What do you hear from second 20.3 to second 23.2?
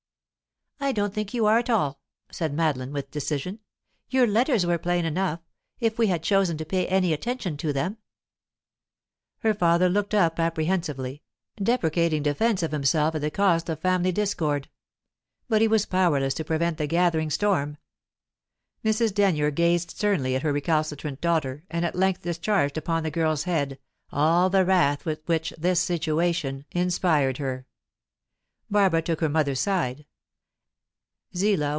at her recalcitrant daughter, and at length discharged upon the